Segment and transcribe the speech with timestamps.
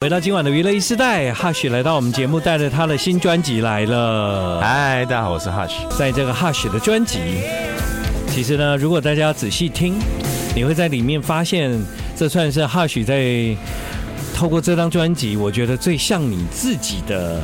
[0.00, 4.60] 回到今晚的娱乐一时代，Hush 来到我们节目，带着他的新专辑来了。
[4.60, 5.88] 嗨，大家好，我是 Hush。
[5.98, 7.18] 在这个 Hush 的专辑，
[8.28, 9.98] 其实呢，如果大家仔细听，
[10.54, 11.76] 你会在里面发现，
[12.16, 13.56] 这算是 Hush 在
[14.32, 17.42] 透过这张专辑，我觉得最像你自己的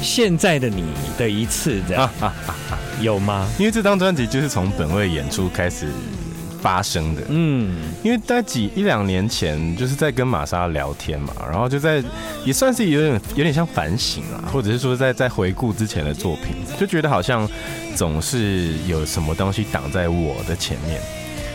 [0.00, 0.84] 现在的你
[1.18, 2.10] 的一次，这样
[2.98, 3.46] 有吗？
[3.58, 5.88] 因为这张专辑就是从本位演出开始。
[6.64, 12.02] 发生的，嗯，因为在几一两年前，就是在跟玛莎聊天嘛，然后就在
[12.42, 17.46] 也算是有点有点像反省啊，或者是说在在回顾之前的作品，就觉得好像
[17.94, 20.98] 总是有什么东西挡在我的前面。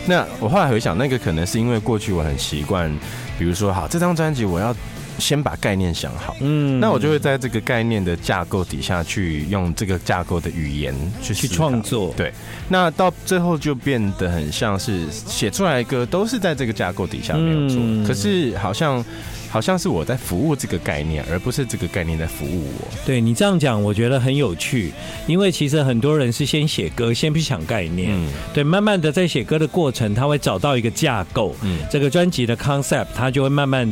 [0.06, 2.96] 那我后来回想，那个可能是因为过去我很习惯，
[3.40, 4.76] 比如说，好，这张专辑我要。
[5.20, 12.32] 先把概念想好，嗯，那我就会在这个概念的架构底下去用这个架构的语言去去创作，对，
[12.68, 19.04] 那到最后就变得很像是写出来的歌都是在这个架构底下没有错，嗯，可是好像
[19.50, 22.88] 好像是我在服务这个概念，而不是这个概念在服务我。
[23.06, 24.92] 对，你这样讲，我觉得很有趣，
[25.26, 33.92] 因为其实很多人是先写歌，先去想概念，嗯，对，慢慢的在写歌的过程，他会找到一个架构，嗯，这个专辑的 concept，他就会慢慢。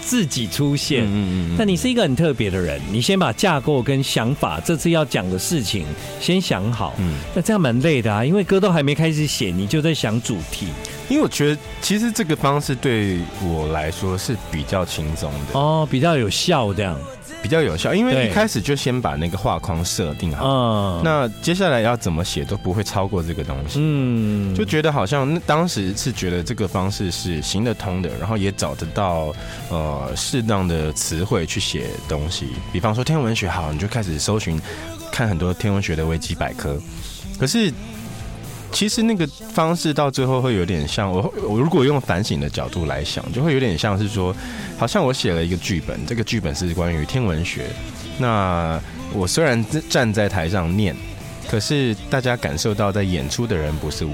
[0.00, 2.80] 自己出现，嗯嗯但你是一个很特别的人。
[2.90, 5.86] 你先把架构跟想法，这次要讲的事情
[6.20, 6.94] 先想好。
[6.98, 10.68] 嗯那这样蛮累的啊，因为歌都还没开始写，你就在想主题。
[11.08, 16.98] 因为我觉得，其实这个方式对我来说是比较轻松的哦，比较有效这样。
[17.42, 29.32] 比较有效，因为一开始就先把那个画框设定好，嗯，那接下来要怎么写都不会超过这个东西，嗯，就觉得好像那当时是觉得这个方式是行得通的，然后也找得到
[29.70, 34.60] 呃适当的词汇去写东西，比方说天文学好，你就开始搜寻
[35.12, 36.80] 看很多天文学的维基百科，
[37.38, 37.72] 可是。
[38.72, 44.34] 其实那个方式到最后会有点像我，我如果用反省的角度来想，就会有点像是说，
[44.76, 47.66] 好像我写了一个剧本，这个剧本是关于天文学，
[48.18, 48.80] 那
[49.12, 50.94] 我虽然站在台上念。
[51.50, 54.12] 可是大家感受到在演出的人不是我，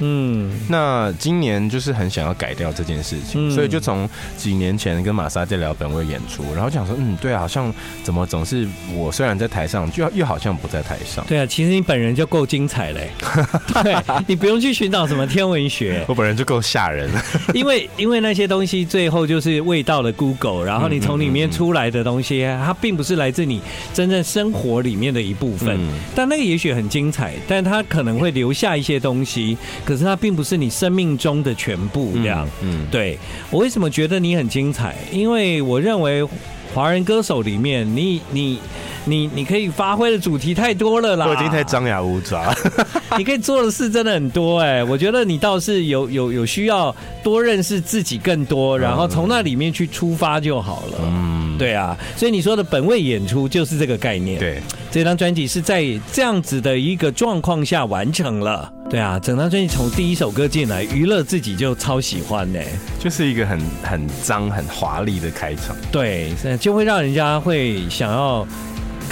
[0.00, 7.72] 嗯，那今年就是很想要改掉这件事情，所以就从几年前跟玛莎在聊本位演出，然后讲说，嗯，对啊，好像
[8.02, 11.24] 怎么总是我虽然在台上，就又好像不在台上。
[11.26, 13.10] 对啊，其实你本人就够精彩嘞，
[13.82, 13.96] 对，
[14.26, 17.08] 你不用去寻找什么天文学，我本人就够吓人。
[17.12, 17.22] 了，
[17.54, 23.62] 因为因为那些东西最后就是味道的 Google，然后你从里面出来的东西，它并不是来自你
[23.92, 25.78] 真正生活里面的一部分，
[26.14, 26.74] 但那个也许。
[26.74, 32.12] 很精彩，但它可能会留下一些东西，可是它并不是你生命中的全部。
[32.14, 33.18] 这样，嗯，对，
[33.50, 34.96] 我为什么觉得你很精彩？
[35.12, 36.26] 因为我认为
[36.74, 38.58] 华人歌手里面，你你
[39.04, 41.26] 你你可以发挥的主题太多了啦。
[41.26, 42.52] 我已经太张牙舞爪，
[43.16, 44.82] 你可以做的事真的很多哎。
[44.82, 50.98] 我觉得你倒是有有有需要多认识自己更多，然后从那里面去出发就好了。
[51.02, 54.38] 嗯，对啊，所以你说的本位演出就是这个概念。
[54.38, 54.60] 对。
[54.90, 62.60] 这张专辑是在这样子的一个状况下完成了，对啊，整张专辑从第一首歌进来，娱乐自己就超喜欢呢，
[63.00, 68.46] 就是一个很很脏、很华丽的开场，对，就会让人家会想要。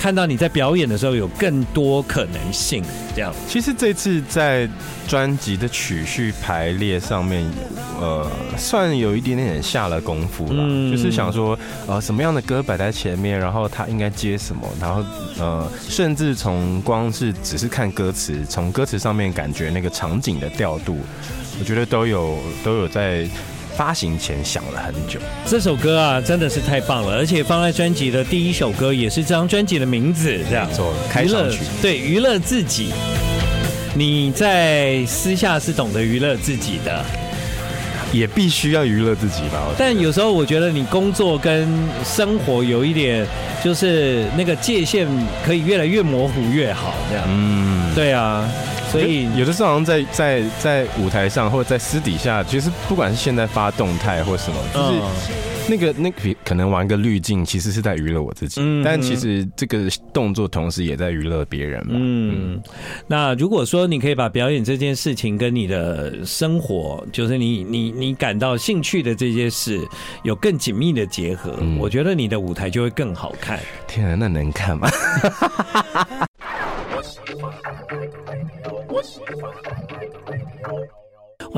[0.02, 2.82] 看到你在表演的时候，有更多可能性。
[3.14, 4.68] 这样，其实这次在
[5.06, 7.48] 专辑的曲序排列上面，
[8.00, 10.56] 呃，算有一点点下了功夫了。
[10.58, 15.04] 嗯，就是想说，呃，什么样的歌摆在前面，然后他应该接什么，然后
[15.38, 20.98] 呃，甚至从光是只是看歌词，从歌词上面感觉那个场景的调度，
[21.60, 23.24] 我觉得都有都有在。
[23.76, 32.92] 发行前想了很久，这首歌啊真的是太棒了，而且放在专辑的第一首歌，也是这张专辑的名字，这样做开场曲，对，娱乐自己。
[33.94, 37.04] 你在私下是懂得娱乐自己的，
[38.12, 39.68] 也必须要娱乐自己吧？
[39.76, 41.68] 但有时候我觉得你工作跟
[42.04, 43.26] 生活有一点，
[43.62, 45.06] 就是那个界限
[45.44, 47.24] 可以越来越模糊越好，这样。
[47.28, 48.48] 嗯，对啊。
[48.92, 55.00] 所以有的时候好像在在在舞台上或者在私底下，其实不管是现在发动态或什么，就是
[55.66, 58.60] 那个那个可能玩个滤镜，其实是在娱乐我自己。
[58.84, 61.94] 但其实这个动作同时也在娱乐别人嘛。
[61.96, 62.60] 嗯，
[63.06, 69.80] 那如果说你可以把表演这件事情跟你的生活，就是你你你感到兴趣的这些事
[70.22, 73.58] 有更紧密的结合，我觉得你的舞台就会更好看。
[73.86, 74.86] 天啊，那能看吗？
[78.92, 79.02] 欢。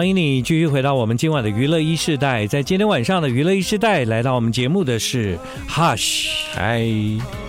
[0.02, 2.48] 迎你继续回到我们今晚的娱乐一世代。
[2.48, 5.38] 在今天晚上的娱乐一世代，来到我们节目的是
[5.68, 6.26] Hush。
[6.52, 6.80] 嗨，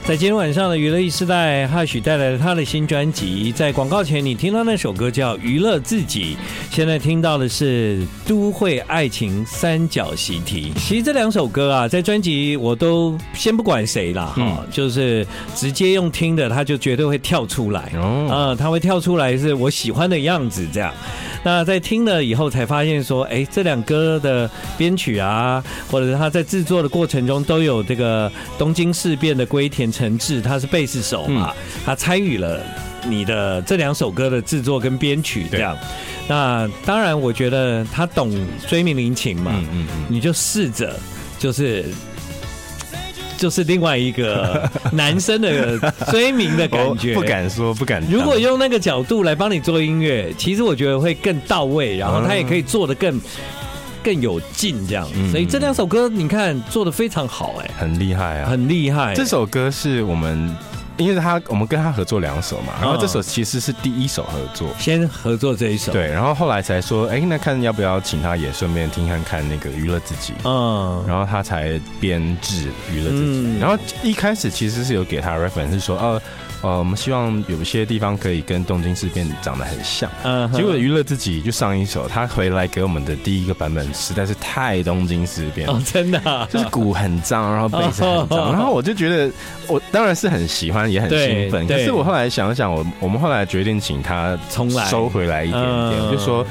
[0.03, 3.51] 在今天晚上的娱乐一世代，Hush 带来了他的新专辑。
[3.51, 6.35] 在广告前，你听到那首歌叫《娱乐自己》，
[6.69, 7.97] 现在听到的是
[8.29, 10.71] 《都会爱情三角习题》。
[10.79, 15.25] 其实这两首歌啊，在专辑我都先不管谁啦，哈、嗯，就是
[15.55, 17.91] 直接用听的，他就绝对会跳出来。
[17.95, 20.93] 哦，啊，他会跳出来是我喜欢的样子，这样。
[21.43, 31.53] 那在听了以后才发现说，哎，这两歌的编曲啊，或者是他在制作的过程中都有这个东京事变的龟田诚治，他是贝斯手嘛，
[31.85, 32.59] 他参与了
[33.07, 35.77] 你的这两首歌的制作跟编曲这样。
[36.27, 38.31] 那当然，我觉得他懂
[38.67, 39.53] 追名林琴嘛，
[40.07, 40.93] 你就试着
[41.39, 41.85] 就是。
[43.37, 45.77] 就是另外一个 男生的
[46.11, 48.03] 追名的感觉，不敢说，不敢。
[48.09, 53.19] 如果用那个角度来帮你做音乐，其实我觉得会更到位，然后他也可以做的更
[54.03, 55.07] 更有劲，这样。
[55.31, 59.13] 所以这两首歌你看做的非常好，哎，很厉害啊，很厉害。
[59.13, 60.55] 这首歌是我们。
[60.97, 76.21] 因为他我们跟他合作两首嘛，然后这首其实是第一首合作，先合作这一首，对，然后后来才说，哎，那看要不要请他也顺便听看看那个娱乐自己，嗯，然后他才编制娱乐自己，然后一开始其实是有给他 reference 是说，哦。
[76.65, 80.09] 呃，我们希望有一些地方可以跟东京事变长得很像。
[80.23, 89.31] 嗯，结果娱乐自己就上一首，他回来给我们的第一个版本实在是太东京事变哦，真的，啊，就是鼓很脏，然后贝斯很脏，然后我就觉得
[89.67, 91.67] 我当然是很喜欢，也很兴奋。
[91.67, 96.43] 可是我后来想想，我我们后来决定请他重来收回来一点点，就说。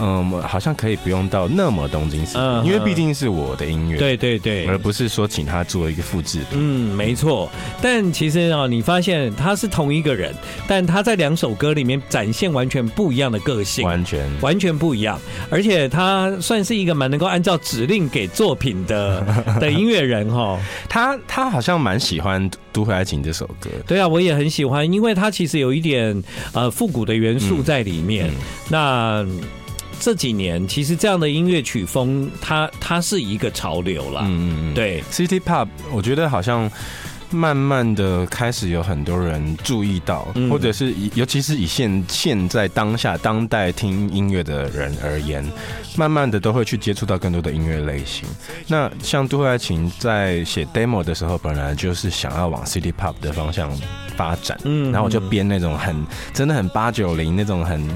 [0.00, 6.40] 嗯，好像可以不用到那么东京事变，嗯、因为毕竟是我的音乐，对对对，而不是说请他做一个复制。
[6.50, 7.48] 嗯，没错。
[7.80, 10.34] 但其实啊，你发现他是同一个人，
[10.66, 15.16] 但他在两首歌里面展现完全不一样的个性，完全完全不一样。
[15.50, 19.24] 而且他算是一个蛮能够按照指令给作品的
[19.60, 20.58] 的音乐人哈。
[20.88, 23.70] 他他好像蛮喜欢《都会爱情》这首歌。
[23.86, 26.20] 对啊，我也很喜欢，因为他其实有一点
[26.52, 28.26] 呃复古的元素在里面。
[28.26, 28.34] 嗯嗯、
[28.68, 29.26] 那
[30.00, 34.22] 这几年其实这样的音乐曲风它，它它是一个潮流了。
[34.24, 36.68] 嗯嗯，对，City Pop，我觉得好像
[37.32, 45.44] 慢慢的开始有很多人注意到，嗯、或者是以尤其是以现现在当下当代听音乐的人而言，
[45.96, 48.28] 慢慢的都会去接触到更多的音乐类型。
[48.68, 53.70] 那像都会爱琴在写 demo 的时候，本来就是想要往 City Pop 的方向
[54.16, 55.96] 发展，嗯，然后我就编那种很
[56.32, 57.88] 真的很八九零那种很。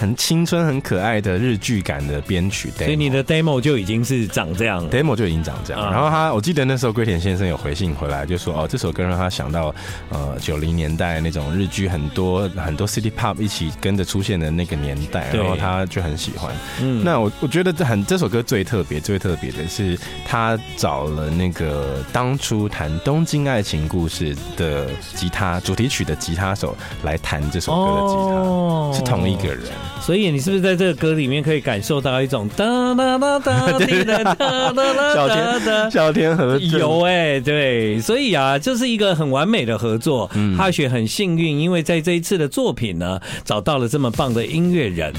[0.00, 5.90] 很青春、很可爱的日剧感的编曲，所以你的 demo 就已经是长这样，demo 就已经长这样。
[5.90, 9.74] 然后他，我记得那时候龟田先生有回信回来，就说：“哦，这首歌让他想到
[10.08, 16.54] 呃九零年代那种日剧很多很多 city pop 一起跟着出现的那个年代，然后他就很喜欢。
[16.80, 29.64] 嗯，那我我觉得这很这首歌最特别、最特别的是他找了那个当初弹《东京爱情故事》的吉他主题曲的吉他手来弹这首歌的吉他，哦、是同一个人。”
[30.00, 34.34] 所以你是不是在这个歌里面可以感受到一种 哒哒哒哒滴哒哒
[34.72, 40.30] 哒哒小天小天合有哎，对，所以啊，这是一个很完美的合作。
[40.34, 45.12] 嗯，哈雪很幸运，因为在这一次的作品呢，找到了这么棒的音乐人，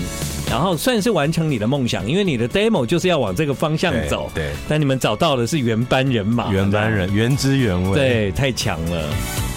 [0.49, 4.31] 然后算是完成你的梦想，因为你的 demo 就是要往这个方向走。
[4.33, 9.48] 对，但你们找到的是原班人马，原班人原汁原味，对，太强了。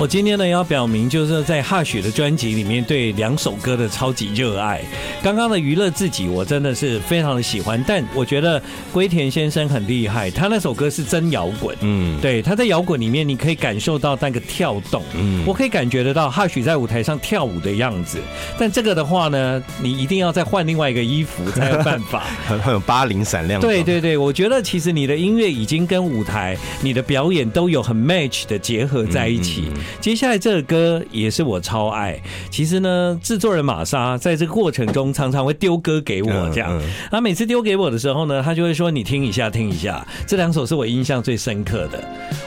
[0.00, 4.80] 我今天呢要表明，就是在 Hush 的专辑里面对两首歌的超级热爱。
[5.22, 7.84] 刚刚的娱乐自己，我真的是非常的喜欢。
[7.86, 8.62] 但我觉得
[8.94, 11.76] 龟田先生很厉害，他那首歌是真摇滚。
[11.82, 15.04] 嗯，对，他在摇滚里面你可以感受到那个跳动。
[15.14, 18.16] 嗯，我可以感觉得到 Hush 在舞台上跳舞的样子。
[18.58, 22.24] 但这个的话呢，你一定要再换另外一个衣服才有办法。
[22.48, 23.60] 很 很有八零闪亮。
[23.60, 29.64] 对对对，我觉得其实你的音乐已经跟舞台、你的表演都有很 match 的结合在一起。
[29.66, 32.20] 嗯嗯接下来这个歌也是我超爱。
[32.50, 36.80] 其实呢，制作人玛莎在这个过程中常常会丢歌给我，这样。
[37.10, 42.02] 他每次丢给我的时候呢，他就会说：“你听一下，听一下。”这两首是我印象最深刻的，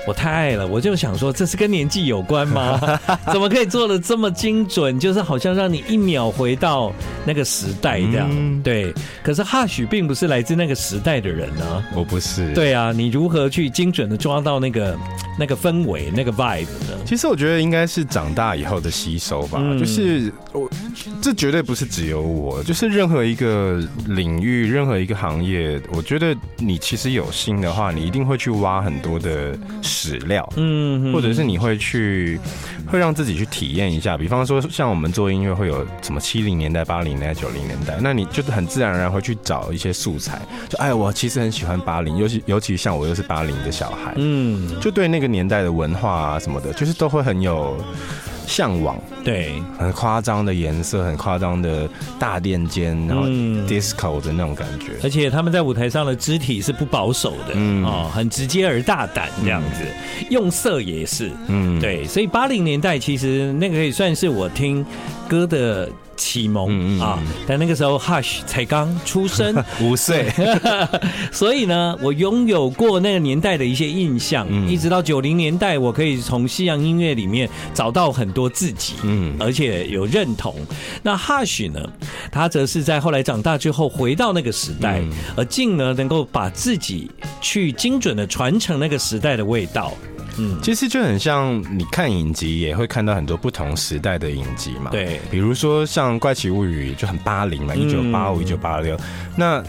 [0.08, 0.68] 我太爱了。
[0.68, 2.80] 我就想说，这是跟年纪有关吗？
[3.32, 5.00] 怎么可以做的这么精准？
[5.00, 6.94] 就是好像让你一秒回到
[7.26, 8.62] 那个时代这样。
[8.64, 8.94] 对。
[9.24, 11.84] 可是 Hush 并不是来自那个时代的人呢。
[11.96, 12.54] 我不是。
[12.54, 14.98] 对啊，你如何去精准的抓到那个
[15.40, 16.98] 那个氛围、那个 vibe 呢？
[17.06, 20.70] 其实我觉得应该是长大以后的吸收吧，嗯、就是我
[21.22, 32.40] 这绝对不是只有我，就是任何一个领域、任何一个行业，我觉得你其实有心的话，你一定会去挖很多的史料，嗯，或者是你会去
[32.88, 47.78] 会让自己去体验一下，比方说像我们做音乐会有什么七零年代、八零年代、九零年代，那你就是很自然而然会去找一些素材，就哎，我其实很喜欢八零，尤其尤其像我又是八零的小孩，嗯，就对那个年代的文化啊什么的，就是都会很有。
[48.46, 51.88] 向往，对，很夸张的颜色，很夸张的
[52.20, 53.24] 大垫肩，然后
[53.66, 64.86] disco 的那种感觉，而且他们在舞台上的肢体是不保守的，嗯，哦，很直接而大胆这样子，嗯、用色也是，嗯，对，所以八零年代其实那个可以算是我听
[65.30, 65.90] 歌的。
[66.16, 69.54] 启蒙啊，但那个时候 Hush 才刚出生。
[69.82, 70.32] 五岁，
[71.32, 80.56] 所以呢，我拥有过那个年代的一些印象，嗯、一直到九零年代，我可以从西洋音乐里面找到很多自己，嗯，而且有认同。
[81.02, 81.80] 那 Hush 呢，
[82.32, 87.10] 他则是在后来长大之后回到那个时代，嗯、而进而能够把自己
[87.42, 89.94] 去精准的传承那个时代的味道。
[90.38, 94.92] 嗯，其实就很像你看影集，也会看到很多不同时代的影集嘛。
[94.92, 98.98] 对，比如说像《怪奇物语》就很八零嘛，一九八五、一九八六，
[99.36, 99.64] 那。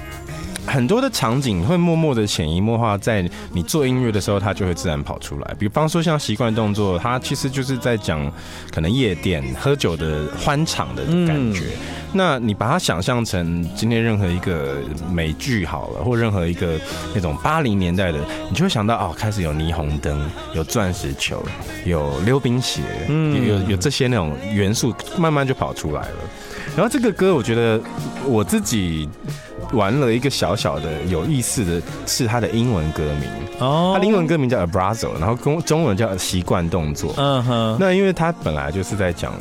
[0.66, 5.54] 很多的场景会默默的潜移默化，在你做音乐的时候，它就会自然跑出来。
[5.59, 8.33] 比方说像习惯动作，它其实就是在讲
[8.73, 11.61] 可能夜店喝酒的欢场的感觉。
[11.61, 14.78] 嗯、那你把它想象成今天任何一个
[15.12, 16.80] 美剧好了，或任何一个
[17.14, 18.18] 那种八零年代的，
[18.49, 21.44] 你就会想到哦，开始有霓虹灯，有钻石球，
[21.85, 26.16] 有溜冰鞋，嗯，有有这些那种元素，慢慢就跑出来了。
[26.75, 27.80] 然后这个歌，我觉得
[28.25, 29.09] 我自己。
[29.75, 33.28] 玩了一个小小的有意思的是他的英文歌名
[33.59, 37.12] 哦，它的英文歌名叫 Abrazo，然后中中文叫习惯动作。
[37.16, 39.35] 嗯哼，那因为他本来就是在讲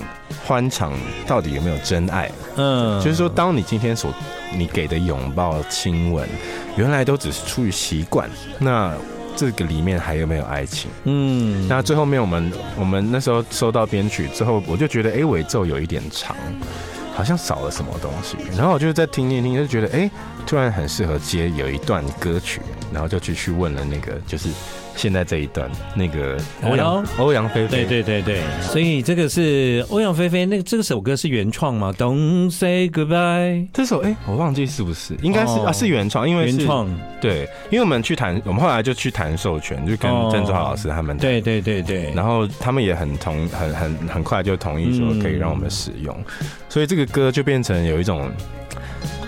[0.46, 0.92] 欢场
[1.26, 4.14] 到底有没有真爱，嗯，就是说当你今天所
[4.56, 6.28] 你给的拥抱亲吻，
[6.76, 8.94] 原来都只是出于习惯，那
[9.36, 10.92] 这个里面还有没有爱情？
[11.06, 16.36] 嗯，那最后面我们我们那时候收到编曲之后，我就觉得哎尾奏有一点长。
[17.14, 20.10] 好像少了什么东西，然后我就在听听听，就觉得哎、
[20.46, 22.60] 突然很适合接有一段歌曲，
[22.94, 24.50] 然后就去去问了那个，就是
[24.96, 36.90] 现在这一段那个欧阳欧阳菲菲，对对对对，所以这个是欧阳菲菲，那个这个首歌是原创吗？Don't say goodbye，这首哎、欸，我忘记是不是，应该是、哦、啊是原创，因为是原创。
[37.20, 46.16] 对，因为我们去谈，我们后来就去谈授权，就跟郑中豪老师他们、哦，对对对对，然后他们也很同很很很快就同意说可以让我们使用。
[46.42, 48.32] 嗯所以这个歌就变成有一种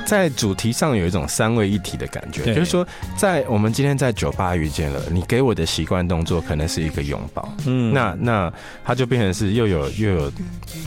[0.06, 2.86] 在主题上有一种三位一体的感觉，就是说，
[3.18, 10.32] 在我们今天在酒吧遇见了你，给我的习惯动作可能是一个拥抱，嗯，那那它就变成是又有又有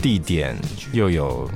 [0.01, 0.55] 地点，
[0.93, 1.49] 又有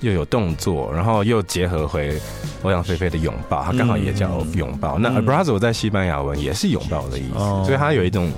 [0.00, 2.20] 又有动作，然后又结合回
[2.62, 4.98] 欧阳菲菲的拥抱，它刚好也叫拥抱。
[4.98, 8.30] 嗯、那 abrazo 在西班牙文也是拥抱的意思，嗯、所以它有一种。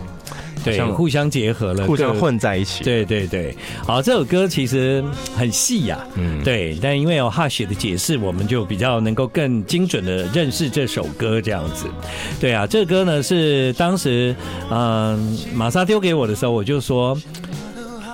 [0.64, 2.85] 对，互相结合了，互相混在一起。
[2.85, 3.55] 对对对，
[3.87, 5.02] 好，这首歌其实
[5.37, 11.87] 很细呀，嗯，对，但因为有 Hush 的解释，我们就比较能够更精准的认识这首歌这样子。
[12.40, 14.35] 对啊，这个歌呢是当时
[14.71, 17.17] 嗯玛莎丢给我的时候，我就说，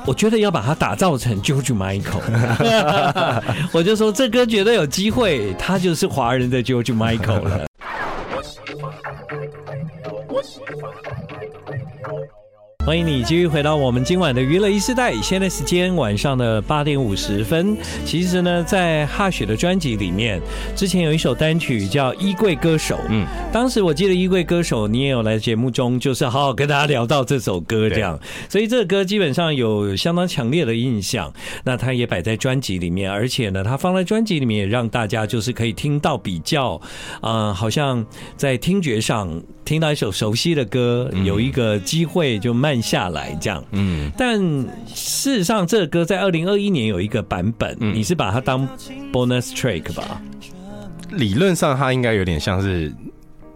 [0.07, 2.23] 我觉得要把它打造成 George Michael，
[3.73, 7.67] 我就说这歌绝对有机会，他就是华人的 George Michael 了。
[12.87, 17.77] 欢迎你继续回到我们今晚的娱乐一时代，现在时间晚上的八点五十分。
[18.05, 20.41] 其实呢，在 Hush 的专辑里面，
[20.77, 22.95] 之前有一首单曲叫《衣柜歌手》。
[23.09, 28.17] 嗯，当时我记得《衣柜歌手》，你也有来节目中，就是好好跟大家聊到这首歌这样。
[28.49, 31.33] 所以这个歌基本上有相当强烈的印象。
[31.65, 36.81] 那它也摆在专辑里面，而且呢，它放在专辑里面，也让大家就是可以听到比较，
[37.23, 39.43] 嗯，好像在听觉上。
[39.67, 43.63] 听到一首熟悉的歌，有一个机会就慢下来这样。
[43.73, 44.39] 嗯，但
[44.87, 48.69] 事实上，这个歌在二零二一年有一个版本，你是把它当
[49.13, 50.21] bonus track 吧？
[51.11, 52.93] 理论上，它应该有点像是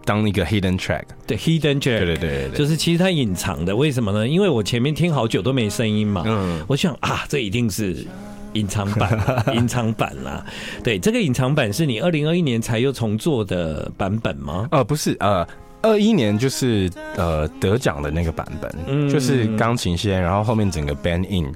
[0.05, 1.03] 当一个 hidden track。
[1.27, 3.75] 对，hidden track，对对对，就是其实它隐藏的。
[3.75, 4.27] 为什么呢？
[4.27, 6.23] 因为我前面听好久都没声音嘛。
[6.25, 8.05] 嗯，我想啊，这一定是
[8.53, 9.19] 隐藏版，
[9.55, 10.45] 隐藏版啦。
[10.83, 14.67] 对，这个隐藏版是你二零二一年才又重做的版本吗？
[14.71, 15.47] 呃，不是，呃。
[15.81, 21.51] 二一年就是呃得奖的那个版本，嗯、就是钢琴先，然后后面整个 band in。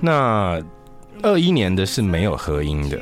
[0.00, 0.62] 那
[1.22, 2.98] 二一年的是没有合音的。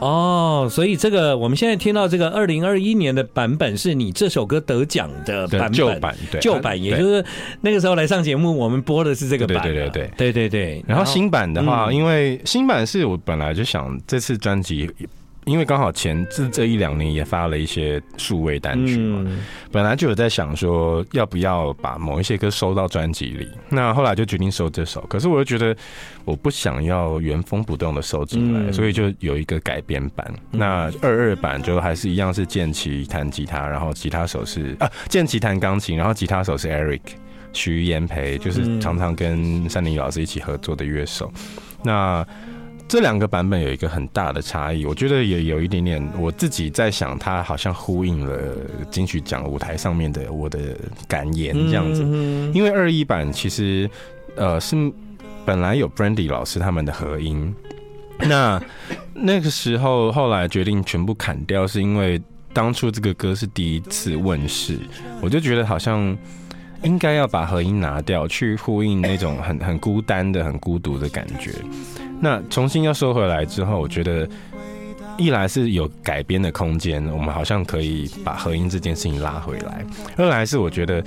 [0.00, 7.24] 哦，所以这个我们现在听到这个二零二一年的版本是你这首歌得奖的版本，旧版，对，旧版，也就是
[7.60, 10.84] 那个时候来上节目，我们播的是这个版，对对对对对对对。
[10.86, 14.90] 然后新版的话，因为新版是我本来就想这次专辑。
[15.44, 19.30] 因为刚好前这这一两年也发了一些数位单曲嘛，
[19.70, 25.00] 本来就有在想说要不要把某一些歌收到专辑里，那后来就决定收这首。
[25.02, 25.76] 可是我又觉得
[26.24, 30.32] 我不想要原封不动的收进来，所以就有一个改编版。
[30.50, 37.00] 那二二版就还是一样是剑奇弹吉他，然后吉他手是啊剑奇弹钢琴，然后吉他手是 Eric
[37.52, 41.30] 徐延培，就是常常跟山林老师一起合作的乐手。
[41.82, 42.26] 那
[42.86, 48.38] 这两个版本有一个很大的差异，我觉得也有一点点，我自己在想，它好像呼应了
[48.90, 50.76] 金曲奖舞台上面的我的
[51.08, 52.02] 感言这样子。
[52.52, 53.88] 因为二一版其实
[54.36, 54.76] 呃是
[55.44, 57.54] 本来有 Brandy 老师他们的合音，
[58.18, 58.62] 那
[59.12, 62.20] 那个时候后来决定全部砍掉，是因为
[62.52, 64.78] 当初这个歌是第一次问世，
[65.20, 66.16] 我就觉得好像
[66.84, 71.50] 应该要把合音拿掉，去呼应那种很很孤单的、很孤独的感觉。
[72.20, 74.28] 那重新要收回来之后，我觉得
[75.16, 79.84] 一来是有改编的空间，我们好像可以把合音这件事情拉回来；
[80.16, 81.02] 二来是我觉得，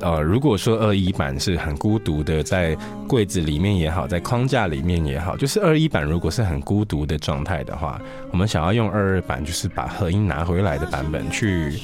[0.00, 11.78] 呃，如果说二一版是很孤独的，在柜子里面也好，在框架里面也好，就是二一版如果是很孤独的状态的话，我们想要用二二版，就是把合音拿回来的版本去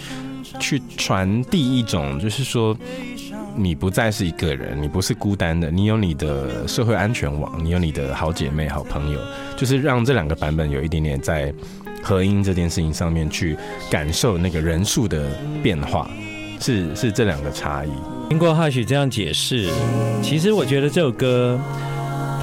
[0.58, 2.76] 去传递一种，就是说。
[3.56, 9.20] 你不再是一个人，你不是孤单的，你有你的社会安全网，你有你的好姐妹、好朋友，
[9.56, 11.52] 就是让这两个版本有一点点在
[12.02, 13.56] 合音这件事情上面去
[13.90, 15.28] 感受那个人数的
[15.62, 16.08] 变化，
[16.60, 17.90] 是是这两个差异。
[18.30, 19.68] 经过 Hush 这样解释，
[20.22, 21.60] 其实我觉得这首歌。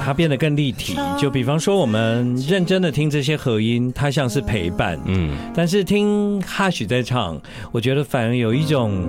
[0.00, 7.38] 它变得更立体，就比方说我们认真的听这些和音，它像是陪伴，嗯，但是听 Hush 在唱，
[7.72, 9.06] 我觉得反而有一种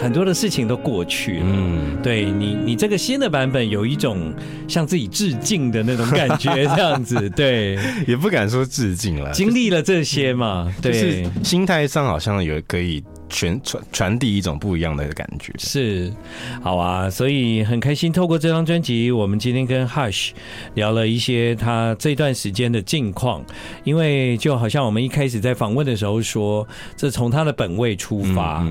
[0.00, 4.32] 很多的事情都过去了，嗯，对你，你这个新的版本有一种
[4.68, 13.02] 向自己致敬的那种感觉， 这样子，对，也不敢说致敬了，经历了这些嘛，对，就是心态上好像有可以。
[13.34, 16.12] 传传传递一种不一样的感觉，是，
[16.60, 20.32] 好啊，所以很开心透过这张专辑，我们今天跟 Hush
[20.74, 23.42] 聊了一些他这段时间的近况，
[23.84, 28.62] 因为就好像我们一开始在访问的时候说，这从他的本位出发，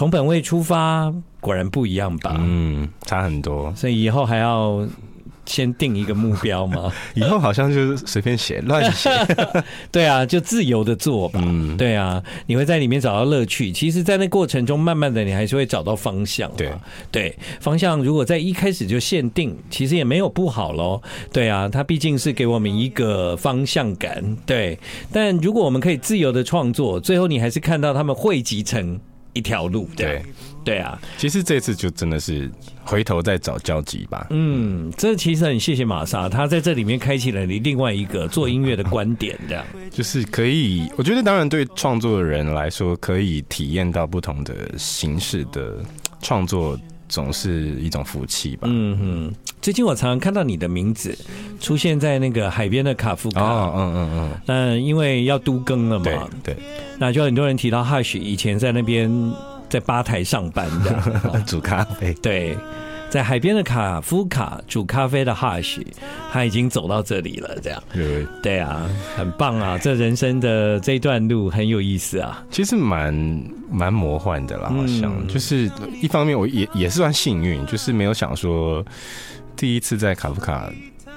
[0.00, 2.36] 嗯、本位出发，果然不一样吧？
[2.38, 4.86] 嗯，差很多，所以以后还要。
[5.46, 9.10] 先定一个目标嘛， 以后好像就是随便写乱写，
[9.92, 13.70] 对啊，就自由的做吧，嗯，对啊，你会在里面找到乐趣。
[13.70, 16.72] 其实，在那过程中，慢慢的你还是会找到方向，对
[17.12, 24.78] 对，方向如果在一开始就限定，其实也没有不好喽，对啊，它毕竟是给我们一个方向感，对。
[25.12, 28.98] 但如果我们可以自由的创作，最后你还是看到他们汇集成
[29.34, 30.22] 一条路，对。
[30.64, 32.50] 对啊，其实这次就真的是
[32.84, 34.26] 回头再找交集吧。
[34.30, 40.90] 嗯，这其实很谢谢玛莎，她在这里面开启了你另外一个做音乐的观点，这样就是可以。
[40.96, 45.84] 我觉得当然对创作的人来说，可以体验到不同的形式的
[46.22, 48.68] 创作，总是一种福气吧。
[48.70, 51.16] 嗯哼，最近我常常看到你的名字
[51.60, 53.40] 出现在那个海边的卡夫卡。
[53.40, 54.30] 哦，嗯嗯嗯。
[54.46, 56.04] 那因为要都更了嘛，
[56.42, 56.56] 对，对，
[56.98, 59.10] 那就很多人提到 Hush 以前在那边。
[59.66, 62.56] 在吧台上班的 煮咖啡，对，
[63.14, 65.80] 在海边的卡夫卡煮咖啡的 Hush，
[66.32, 73.14] 他已经走到这里了，这样，对，对啊，很棒啊，这人生的这段路很有意思啊，其实蛮
[73.70, 75.70] 蛮魔幻的啦，好像、嗯、就是
[76.02, 78.84] 一方面我也也是算幸运，就是没有想说
[79.54, 80.68] 第一次在卡夫卡。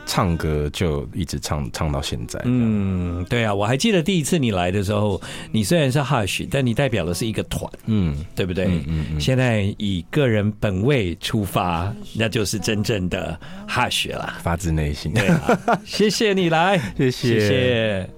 [0.07, 2.41] 唱歌就一直唱唱到现在。
[2.45, 8.65] 嗯，对啊，我还记得第一次你来的时候，你虽然是 Hush，但你代表的是一个团，嗯，对不对？
[8.65, 9.21] 嗯嗯，嗯。
[9.21, 13.39] 现在以个人本位出发，那就是真正的
[13.69, 15.13] Hush 了，发自内心。
[15.13, 17.39] 对啊，谢谢你来， 谢谢。
[17.39, 18.17] 谢谢。